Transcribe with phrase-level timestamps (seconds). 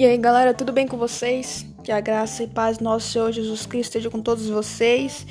[0.00, 1.66] E aí, galera, tudo bem com vocês?
[1.84, 5.26] Que a graça e paz do nosso Senhor Jesus Cristo esteja com todos vocês.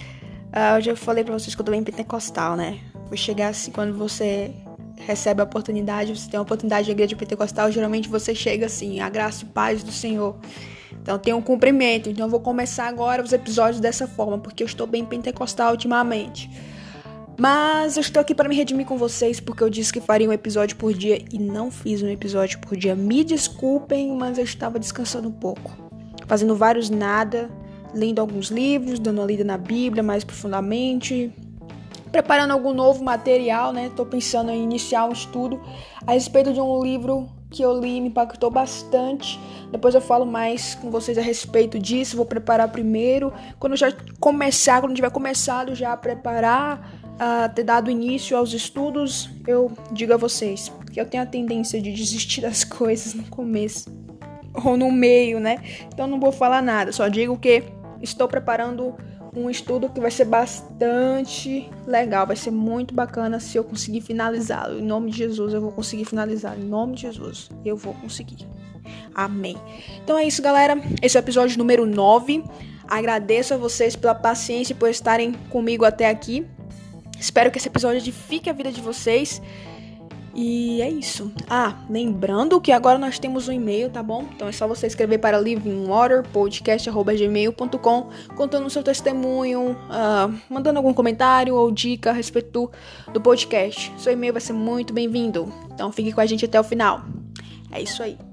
[0.53, 2.77] Uh, eu já falei pra vocês que eu tô bem pentecostal, né?
[3.07, 4.53] Vou chegar assim, quando você
[4.95, 9.09] recebe a oportunidade, você tem a oportunidade de igreja pentecostal, geralmente você chega assim, a
[9.09, 10.37] graça e paz do Senhor.
[11.01, 12.07] Então tem um cumprimento.
[12.07, 16.47] Então eu vou começar agora os episódios dessa forma, porque eu estou bem pentecostal ultimamente.
[17.39, 20.33] Mas eu estou aqui para me redimir com vocês porque eu disse que faria um
[20.33, 22.97] episódio por dia e não fiz um episódio por dia.
[22.97, 25.71] Me desculpem, mas eu estava descansando um pouco,
[26.27, 27.49] fazendo vários nada,
[27.95, 31.33] lendo alguns livros, dando uma lida na Bíblia mais profundamente,
[32.11, 33.89] preparando algum novo material, né?
[33.95, 35.61] Tô pensando em iniciar um estudo
[36.05, 39.39] a respeito de um livro que eu li me impactou bastante.
[39.71, 42.17] Depois eu falo mais com vocês a respeito disso.
[42.17, 43.33] Vou preparar primeiro.
[43.57, 49.29] Quando já começar, quando tiver começado já a preparar uh, ter dado início aos estudos,
[49.45, 53.89] eu digo a vocês que eu tenho a tendência de desistir das coisas no começo
[54.65, 55.61] ou no meio, né?
[55.93, 57.63] Então não vou falar nada, só digo que
[58.01, 58.95] estou preparando
[59.35, 64.79] um estudo que vai ser bastante legal, vai ser muito bacana se eu conseguir finalizá-lo.
[64.79, 66.57] Em nome de Jesus, eu vou conseguir finalizar.
[66.57, 68.47] Em nome de Jesus, eu vou conseguir.
[69.13, 69.55] Amém.
[70.03, 70.81] Então é isso, galera.
[71.01, 72.43] Esse é o episódio número 9.
[72.87, 76.45] Agradeço a vocês pela paciência e por estarem comigo até aqui.
[77.19, 79.41] Espero que esse episódio edifique a vida de vocês.
[80.33, 81.31] E é isso.
[81.49, 84.25] Ah, lembrando que agora nós temos um e-mail, tá bom?
[84.33, 91.55] Então é só você escrever para livingwaterpodcast.gmail.com contando o seu testemunho, uh, mandando algum comentário
[91.55, 92.71] ou dica a respeito
[93.11, 93.91] do podcast.
[93.97, 95.51] Seu e-mail vai ser muito bem-vindo.
[95.73, 97.03] Então fique com a gente até o final.
[97.71, 98.28] É isso aí.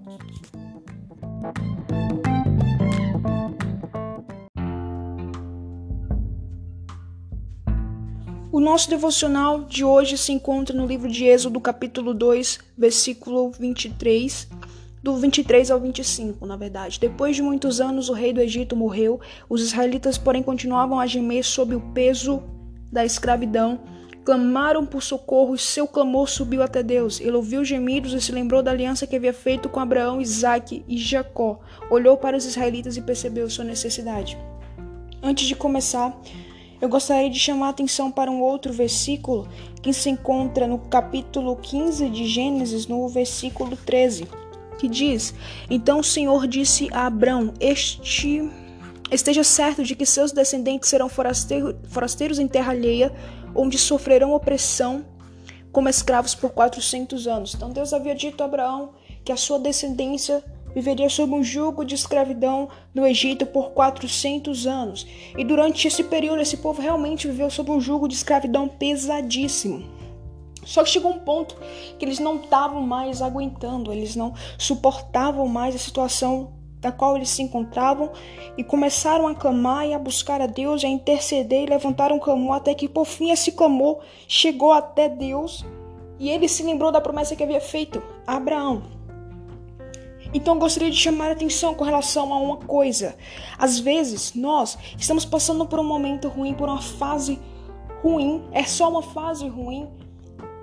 [8.57, 14.49] O nosso devocional de hoje se encontra no livro de Êxodo, capítulo 2, versículo 23,
[15.03, 16.99] do 23 ao 25, na verdade.
[16.99, 21.45] Depois de muitos anos, o rei do Egito morreu, os israelitas, porém, continuavam a gemer
[21.45, 22.43] sob o peso
[22.91, 23.79] da escravidão.
[24.25, 27.21] Clamaram por socorro e seu clamor subiu até Deus.
[27.21, 30.83] Ele ouviu os gemidos e se lembrou da aliança que havia feito com Abraão, Isaque
[30.89, 31.61] e Jacó.
[31.91, 34.39] Olhou para os israelitas e percebeu sua necessidade.
[35.23, 36.19] Antes de começar,
[36.81, 39.49] eu gostaria de chamar a atenção para um outro versículo
[39.83, 44.29] que se encontra no capítulo 15 de Gênesis, no versículo 13,
[44.79, 45.35] que diz:
[45.71, 48.43] Então o Senhor disse a Abrão: Este
[49.11, 53.13] esteja certo de que seus descendentes serão forasteiros em terra alheia,
[53.55, 55.05] onde sofrerão opressão
[55.73, 57.55] como escravos por 400 anos.
[57.55, 58.91] Então Deus havia dito a Abraão
[59.25, 60.43] que a sua descendência
[60.77, 65.07] viveria sob um jugo de escravidão no Egito por 400 anos.
[65.35, 69.83] E durante esse período, esse povo realmente viveu sob um jugo de escravidão pesadíssimo.
[70.67, 71.57] Só que chegou um ponto
[71.99, 77.31] que eles não estavam mais aguentando, eles não suportavam mais a situação da qual eles
[77.31, 78.11] se encontravam
[78.59, 82.55] e começaram a clamar e a buscar a Deus, a interceder e levantaram um clamor
[82.55, 85.65] até que por fim esse clamor chegou até Deus
[86.19, 88.96] e ele se lembrou da promessa que havia feito a Abraão.
[90.35, 93.17] Então gostaria de chamar a atenção com relação a uma coisa.
[93.59, 97.39] Às vezes nós estamos passando por um momento ruim, por uma fase
[98.03, 99.89] ruim, é só uma fase ruim,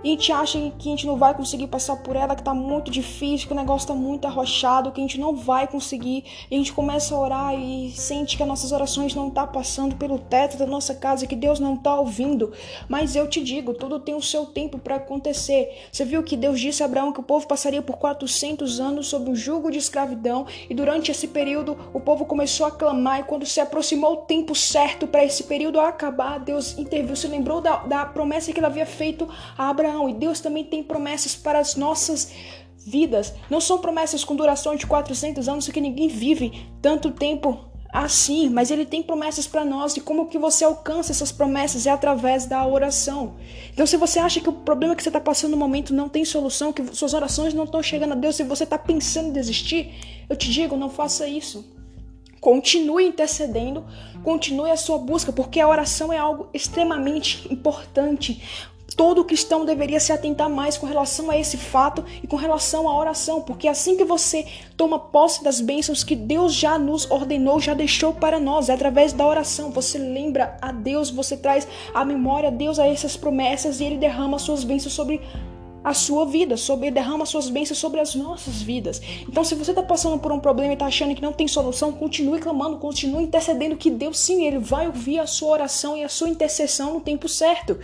[0.03, 2.53] e a gente acha que a gente não vai conseguir passar por ela, que tá
[2.53, 6.25] muito difícil, que o negócio tá muito arrochado, que a gente não vai conseguir.
[6.51, 9.95] E a gente começa a orar e sente que as nossas orações não tá passando
[9.95, 12.51] pelo teto da nossa casa, que Deus não tá ouvindo.
[12.89, 15.87] Mas eu te digo, tudo tem o seu tempo para acontecer.
[15.89, 19.31] Você viu que Deus disse a Abraão que o povo passaria por 400 anos sob
[19.31, 23.45] o jugo de escravidão, e durante esse período o povo começou a clamar, e quando
[23.45, 28.05] se aproximou o tempo certo para esse período acabar, Deus interviu, se lembrou da, da
[28.05, 32.31] promessa que ele havia feito a Abraão e Deus também tem promessas para as nossas
[32.85, 33.33] vidas.
[33.49, 38.71] Não são promessas com duração de 400 anos, porque ninguém vive tanto tempo assim, mas
[38.71, 42.65] ele tem promessas para nós e como que você alcança essas promessas é através da
[42.65, 43.35] oração.
[43.71, 46.25] Então, se você acha que o problema que você está passando no momento não tem
[46.25, 49.93] solução, que suas orações não estão chegando a Deus, se você está pensando em desistir,
[50.27, 51.71] eu te digo, não faça isso.
[52.41, 53.85] Continue intercedendo,
[54.23, 58.41] continue a sua busca, porque a oração é algo extremamente importante
[58.95, 62.97] todo cristão deveria se atentar mais com relação a esse fato e com relação à
[62.97, 64.45] oração, porque assim que você
[64.77, 69.13] toma posse das bênçãos que Deus já nos ordenou, já deixou para nós, é através
[69.13, 73.79] da oração, você lembra a Deus, você traz a memória a Deus a essas promessas
[73.79, 75.21] e ele derrama suas bênçãos sobre
[75.83, 79.01] a sua vida, sobre derrama suas bênçãos sobre as nossas vidas.
[79.27, 81.91] Então, se você está passando por um problema e está achando que não tem solução,
[81.91, 86.09] continue clamando, continue intercedendo que Deus sim, ele vai ouvir a sua oração e a
[86.09, 87.77] sua intercessão no tempo certo.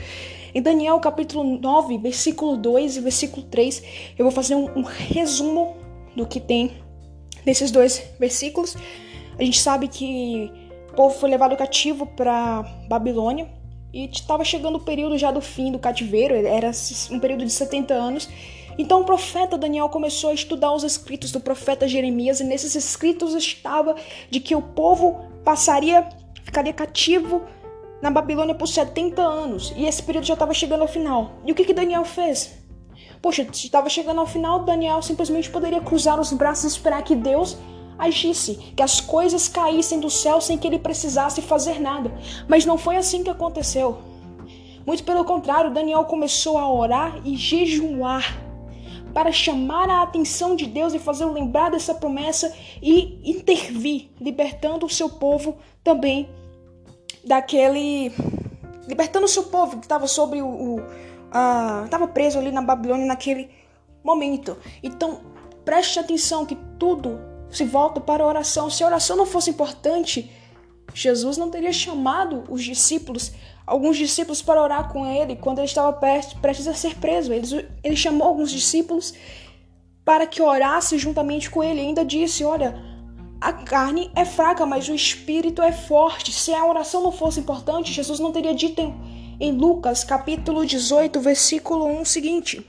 [0.55, 3.83] Em Daniel capítulo 9, versículo 2 e versículo 3,
[4.17, 5.75] eu vou fazer um, um resumo
[6.15, 6.71] do que tem
[7.45, 8.77] nesses dois versículos.
[9.37, 10.51] A gente sabe que
[10.91, 13.58] o povo foi levado cativo para Babilônia
[13.93, 16.71] e estava chegando o período já do fim do cativeiro, era
[17.11, 18.29] um período de 70 anos.
[18.77, 23.33] Então o profeta Daniel começou a estudar os escritos do profeta Jeremias e nesses escritos
[23.33, 23.95] estava
[24.29, 26.07] de que o povo passaria,
[26.43, 27.41] ficaria cativo
[28.01, 31.33] na Babilônia por 70 anos e esse período já estava chegando ao final.
[31.45, 32.57] E o que, que Daniel fez?
[33.21, 37.57] Poxa, estava chegando ao final, Daniel simplesmente poderia cruzar os braços e esperar que Deus
[37.99, 42.11] agisse, que as coisas caíssem do céu sem que ele precisasse fazer nada.
[42.47, 43.99] Mas não foi assim que aconteceu.
[44.85, 48.23] Muito pelo contrário, Daniel começou a orar e jejuar
[49.13, 54.89] para chamar a atenção de Deus e fazê-lo lembrar dessa promessa e intervir, libertando o
[54.89, 56.29] seu povo também
[57.23, 58.11] daquele.
[58.87, 60.47] libertando o seu povo que estava sobre o.
[60.47, 60.81] o
[61.85, 63.49] estava preso ali na Babilônia naquele
[64.03, 64.57] momento.
[64.81, 65.21] Então,
[65.63, 67.19] preste atenção que tudo
[67.51, 68.69] se volta para a oração.
[68.69, 70.31] Se a oração não fosse importante,
[70.93, 73.31] Jesus não teria chamado os discípulos,
[73.65, 77.33] alguns discípulos, para orar com ele quando ele estava prestes a ser preso.
[77.33, 79.13] Ele, ele chamou alguns discípulos
[80.03, 81.81] para que orasse juntamente com ele.
[81.81, 82.75] E ainda disse: Olha,
[83.39, 86.31] a carne é fraca, mas o espírito é forte.
[86.31, 91.19] Se a oração não fosse importante, Jesus não teria dito em, em Lucas, capítulo 18,
[91.19, 92.65] versículo 1 seguinte.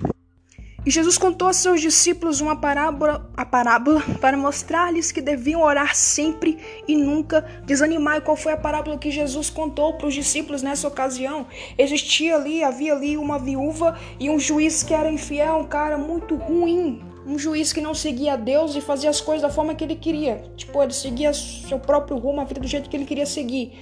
[0.85, 5.95] E Jesus contou a seus discípulos uma parábola, a parábola para mostrar-lhes que deviam orar
[5.95, 8.17] sempre e nunca desanimar.
[8.17, 11.47] E qual foi a parábola que Jesus contou para os discípulos nessa ocasião?
[11.77, 16.35] Existia ali, havia ali uma viúva e um juiz que era infiel, um cara muito
[16.35, 19.97] ruim, um juiz que não seguia Deus e fazia as coisas da forma que ele
[19.97, 20.43] queria.
[20.57, 23.73] Tipo, ele seguia seu próprio rumo, a vida do jeito que ele queria seguir.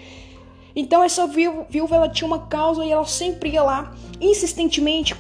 [0.74, 5.14] Então essa viúva ela tinha uma causa e ela sempre ia lá, insistentemente,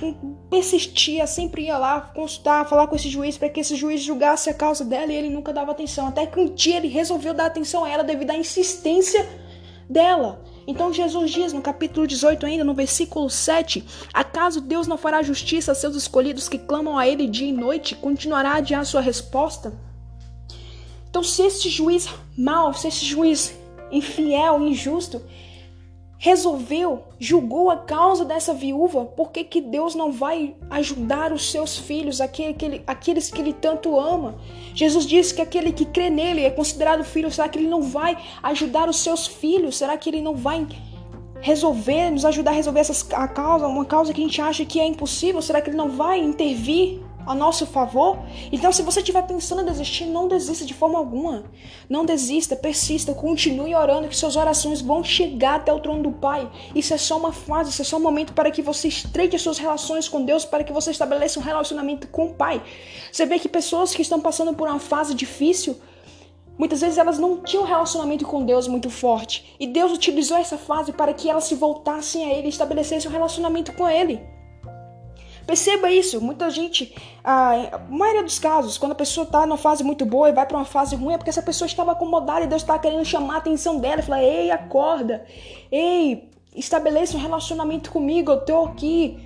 [0.50, 4.54] persistia, sempre ia lá consultar, falar com esse juiz para que esse juiz julgasse a
[4.54, 6.06] causa dela e ele nunca dava atenção.
[6.06, 9.28] Até que um dia ele resolveu dar atenção a ela devido à insistência
[9.88, 10.42] dela.
[10.66, 15.72] Então Jesus diz no capítulo 18 ainda, no versículo 7, acaso Deus não fará justiça
[15.72, 19.72] a seus escolhidos que clamam a ele dia e noite, continuará a adiar sua resposta?
[21.08, 22.06] Então se esse juiz
[22.36, 23.58] mau, se esse juiz
[23.90, 25.22] infiel, injusto,
[26.18, 31.78] resolveu, julgou a causa dessa viúva, por que, que Deus não vai ajudar os seus
[31.78, 34.34] filhos, aquele, aquele, aqueles que ele tanto ama?
[34.74, 38.18] Jesus disse que aquele que crê nele é considerado filho, será que ele não vai
[38.42, 39.76] ajudar os seus filhos?
[39.78, 40.66] Será que ele não vai
[41.40, 44.80] resolver, nos ajudar a resolver essa a causa, uma causa que a gente acha que
[44.80, 45.40] é impossível?
[45.40, 48.18] Será que ele não vai intervir a nosso favor.
[48.50, 51.44] Então, se você estiver pensando em desistir, não desista de forma alguma.
[51.86, 56.50] Não desista, persista, continue orando, que suas orações vão chegar até o trono do Pai.
[56.74, 59.42] Isso é só uma fase, isso é só um momento para que você estreite as
[59.42, 62.62] suas relações com Deus, para que você estabeleça um relacionamento com o Pai.
[63.12, 65.76] Você vê que pessoas que estão passando por uma fase difícil,
[66.58, 69.54] Muitas vezes elas não tinham um relacionamento com Deus muito forte.
[69.60, 73.12] E Deus utilizou essa fase para que elas se voltassem a Ele e estabelecessem um
[73.12, 74.20] relacionamento com Ele.
[75.48, 80.04] Perceba isso, muita gente, a maioria dos casos, quando a pessoa está numa fase muito
[80.04, 82.60] boa e vai para uma fase ruim, é porque essa pessoa estava acomodada e Deus
[82.60, 85.24] está querendo chamar a atenção dela falar: ei, acorda,
[85.72, 89.18] ei, estabeleça um relacionamento comigo, eu estou aqui.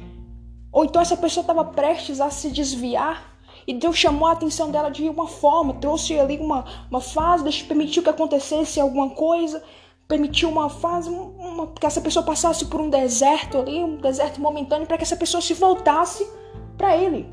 [0.70, 3.36] Ou então essa pessoa estava prestes a se desviar
[3.66, 8.00] e Deus chamou a atenção dela de uma forma, trouxe ali uma, uma fase, permitiu
[8.00, 9.60] que acontecesse alguma coisa
[10.12, 11.08] permitiu uma fase,
[11.52, 15.16] uma, que essa pessoa passasse por um deserto ali, um deserto momentâneo, para que essa
[15.16, 16.26] pessoa se voltasse
[16.76, 17.26] para ele.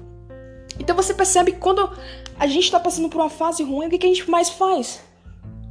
[0.79, 1.89] Então você percebe que quando
[2.37, 5.01] a gente está passando por uma fase ruim, o que, que a gente mais faz?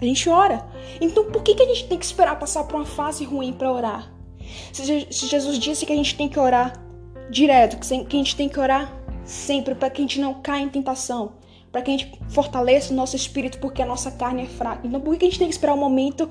[0.00, 0.66] A gente ora.
[1.00, 3.72] Então por que, que a gente tem que esperar passar por uma fase ruim para
[3.72, 4.12] orar?
[4.72, 6.72] Se, se Jesus disse que a gente tem que orar
[7.30, 8.92] direto, que a gente tem que orar
[9.24, 11.32] sempre para que a gente não caia em tentação,
[11.70, 14.86] para que a gente fortaleça o nosso espírito, porque a nossa carne é fraca.
[14.86, 16.28] Então por que a gente tem que esperar o momento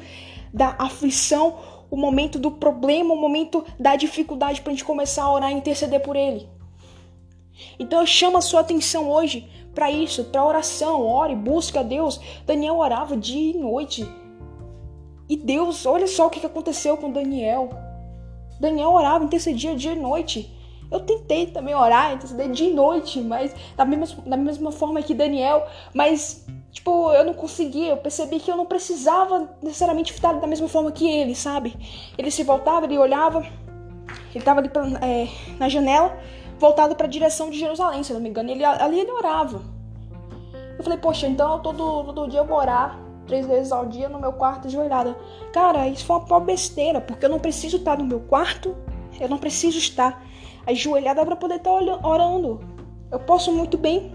[0.53, 1.55] da aflição,
[1.89, 5.55] o momento do problema, o momento da dificuldade para a gente começar a orar e
[5.55, 6.47] interceder por ele.
[7.79, 12.19] Então eu chamo a sua atenção hoje para isso, para oração, ore, busque a Deus.
[12.45, 14.07] Daniel orava dia e noite.
[15.29, 17.69] E Deus, olha só o que aconteceu com Daniel.
[18.59, 20.51] Daniel orava, intercedia dia e noite.
[20.89, 25.13] Eu tentei também orar, interceder dia e noite, mas da mesma, da mesma forma que
[25.13, 30.47] Daniel, mas Tipo, eu não conseguia, eu percebi que eu não precisava necessariamente estar da
[30.47, 31.75] mesma forma que ele, sabe?
[32.17, 33.45] Ele se voltava, ele olhava,
[34.33, 36.17] ele tava ali pra, é, na janela,
[36.59, 38.51] voltado para a direção de Jerusalém, se não me engano.
[38.51, 39.61] Ele, ali ele orava.
[40.77, 44.19] Eu falei, poxa, então todo, todo dia eu vou orar três vezes ao dia no
[44.19, 45.17] meu quarto ajoelhada.
[45.51, 48.75] Cara, isso foi uma besteira, porque eu não preciso estar no meu quarto,
[49.19, 50.23] eu não preciso estar
[50.65, 52.59] ajoelhada para poder estar orando.
[53.11, 54.11] Eu posso muito bem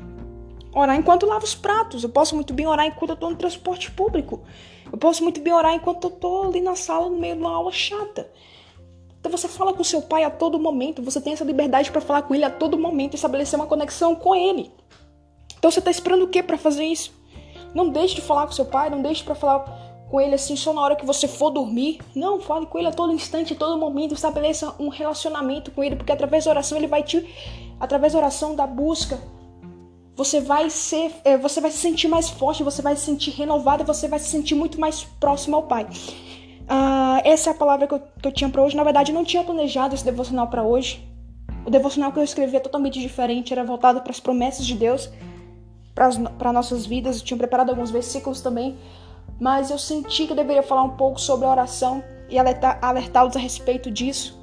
[0.75, 2.03] orar enquanto lavo os pratos.
[2.03, 4.43] Eu posso muito bem orar enquanto eu tô no transporte público.
[4.91, 7.55] Eu posso muito bem orar enquanto eu tô ali na sala no meio de uma
[7.55, 8.31] aula chata.
[9.19, 12.23] Então você fala com seu pai a todo momento, você tem essa liberdade para falar
[12.23, 14.73] com ele a todo momento, estabelecer uma conexão com ele.
[15.57, 17.13] Então você tá esperando o que para fazer isso?
[17.73, 19.61] Não deixe de falar com seu pai, não deixe para falar
[20.11, 22.01] com ele assim só na hora que você for dormir.
[22.17, 25.95] Não, fale com ele a todo instante, a todo momento, estabeleça um relacionamento com ele,
[25.95, 27.25] porque através da oração ele vai te
[27.79, 29.19] através da oração da busca,
[30.17, 33.85] você vai ser, é, você vai se sentir mais forte, você vai se sentir renovado,
[33.85, 35.85] você vai se sentir muito mais próximo ao Pai.
[35.85, 38.77] Uh, essa é a palavra que eu, que eu tinha para hoje.
[38.77, 41.07] Na verdade, eu não tinha planejado esse devocional para hoje.
[41.65, 45.11] O devocional que eu escrevi é totalmente diferente, era voltado para as promessas de Deus,
[45.95, 47.19] para nossas vidas.
[47.19, 48.77] Eu tinha preparado alguns versículos também,
[49.41, 53.39] mas eu senti que eu deveria falar um pouco sobre a oração e alertá-los a
[53.39, 54.39] respeito disso,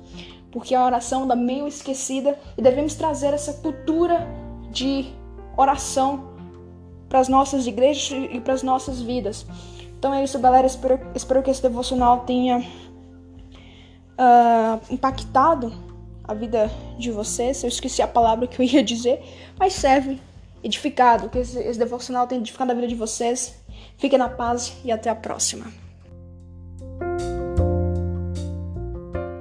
[0.51, 4.27] porque a oração anda meio esquecida e devemos trazer essa cultura
[4.71, 5.18] de
[5.59, 6.29] oração
[7.09, 9.45] para as nossas igrejas e para as nossas vidas.
[9.97, 10.65] Então é isso, galera.
[10.65, 12.59] Espero, espero que esse devocional tenha
[14.19, 15.73] uh, impactado
[16.23, 17.61] a vida de vocês.
[17.63, 19.21] Eu esqueci a palavra que eu ia dizer,
[19.59, 20.21] mas serve
[20.63, 21.29] edificado.
[21.29, 23.55] Que esse, esse devocional tenha edificado a vida de vocês.
[23.97, 25.88] Fiquem na paz e até a próxima.